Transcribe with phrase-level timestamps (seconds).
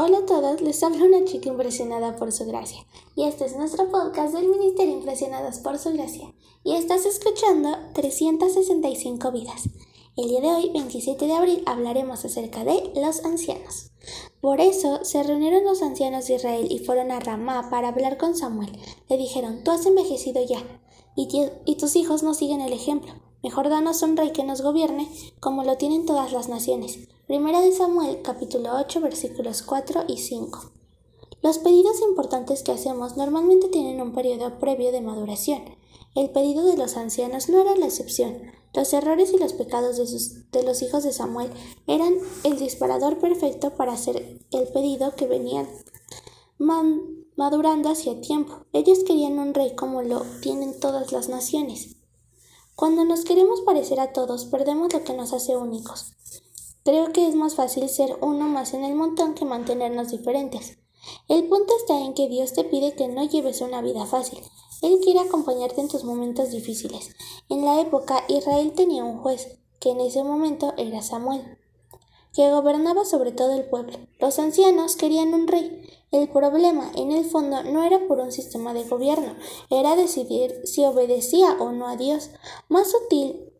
[0.00, 2.86] Hola a todos, les habla una chica impresionada por su gracia.
[3.16, 6.32] Y este es nuestro podcast del Ministerio Impresionadas por su gracia.
[6.62, 9.68] Y estás escuchando 365 vidas.
[10.16, 13.90] El día de hoy, 27 de abril, hablaremos acerca de los ancianos.
[14.40, 18.36] Por eso se reunieron los ancianos de Israel y fueron a Ramá para hablar con
[18.36, 18.70] Samuel.
[19.08, 20.62] Le dijeron, tú has envejecido ya,
[21.16, 21.26] y,
[21.64, 23.14] y tus hijos no siguen el ejemplo.
[23.42, 25.08] Mejor danos un rey que nos gobierne,
[25.40, 27.00] como lo tienen todas las naciones.
[27.28, 30.72] Primera de Samuel, capítulo 8, versículos 4 y 5.
[31.42, 35.62] Los pedidos importantes que hacemos normalmente tienen un periodo previo de maduración.
[36.14, 38.50] El pedido de los ancianos no era la excepción.
[38.72, 41.50] Los errores y los pecados de, de los hijos de Samuel
[41.86, 45.68] eran el disparador perfecto para hacer el pedido que venían
[47.36, 48.64] madurando hacia tiempo.
[48.72, 51.96] Ellos querían un rey como lo tienen todas las naciones.
[52.74, 56.14] Cuando nos queremos parecer a todos, perdemos lo que nos hace únicos.
[56.88, 60.78] Creo que es más fácil ser uno más en el montón que mantenernos diferentes.
[61.28, 64.38] El punto está en que Dios te pide que no lleves una vida fácil.
[64.80, 67.10] Él quiere acompañarte en tus momentos difíciles.
[67.50, 71.58] En la época, Israel tenía un juez, que en ese momento era Samuel,
[72.32, 73.98] que gobernaba sobre todo el pueblo.
[74.18, 75.82] Los ancianos querían un rey.
[76.10, 79.36] El problema, en el fondo, no era por un sistema de gobierno,
[79.68, 82.30] era decidir si obedecía o no a Dios.
[82.70, 83.52] Más sutil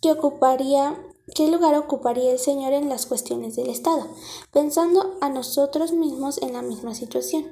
[0.00, 0.96] que ocuparía
[1.34, 4.08] ¿Qué lugar ocuparía el Señor en las cuestiones del Estado?
[4.52, 7.46] Pensando a nosotros mismos en la misma situación.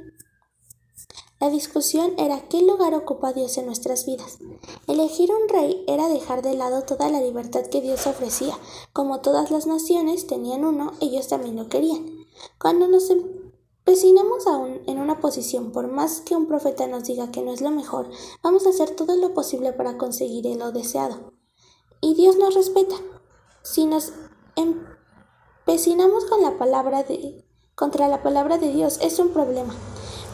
[1.41, 4.39] La discusión era qué lugar ocupa Dios en nuestras vidas.
[4.89, 8.59] Elegir un rey era dejar de lado toda la libertad que Dios ofrecía.
[8.93, 12.27] Como todas las naciones tenían uno, ellos también lo querían.
[12.59, 17.42] Cuando nos empecinamos aún en una posición, por más que un profeta nos diga que
[17.42, 18.11] no es lo mejor,
[18.42, 21.33] vamos a hacer todo lo posible para conseguir lo deseado.
[22.01, 22.97] Y Dios nos respeta.
[23.70, 24.14] Si nos
[24.56, 29.74] empecinamos con la palabra de, contra la palabra de Dios es un problema.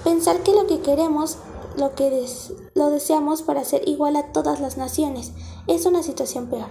[0.04, 1.38] Pensar que lo que queremos,
[1.76, 2.28] lo que
[2.74, 5.32] lo deseamos para ser igual a todas las naciones,
[5.66, 6.68] es una situación peor.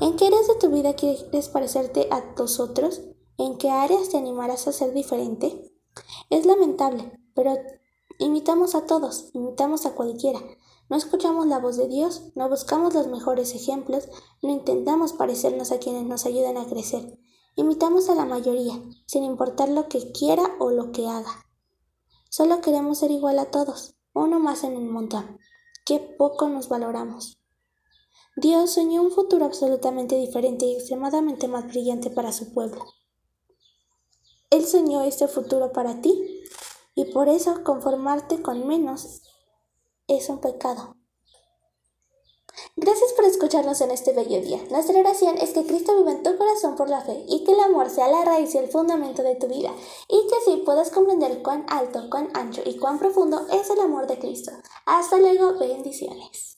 [0.00, 3.00] ¿En qué áreas de tu vida quieres parecerte a los otros?
[3.36, 5.72] ¿En qué áreas te animarás a ser diferente?
[6.30, 7.52] Es lamentable, pero
[8.20, 10.38] imitamos a todos, imitamos a cualquiera.
[10.88, 14.08] No escuchamos la voz de Dios, no buscamos los mejores ejemplos,
[14.40, 17.18] no intentamos parecernos a quienes nos ayudan a crecer.
[17.56, 21.46] Imitamos a la mayoría, sin importar lo que quiera o lo que haga.
[22.30, 25.38] Solo queremos ser igual a todos, uno más en el montón.
[25.84, 27.38] Qué poco nos valoramos.
[28.36, 32.84] Dios soñó un futuro absolutamente diferente y extremadamente más brillante para su pueblo.
[34.50, 36.44] Él soñó este futuro para ti
[36.94, 39.22] y por eso conformarte con menos
[40.08, 40.96] es un pecado.
[42.74, 44.58] Gracias por escucharnos en este bello día.
[44.70, 47.60] Nuestra oración es que Cristo viva en tu corazón por la fe y que el
[47.60, 49.70] amor sea la raíz y el fundamento de tu vida
[50.08, 54.06] y que así puedas comprender cuán alto, cuán ancho y cuán profundo es el amor
[54.06, 54.52] de Cristo.
[54.86, 56.55] Hasta luego, bendiciones.